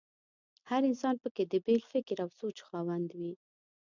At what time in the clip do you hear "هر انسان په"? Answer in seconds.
0.69-1.29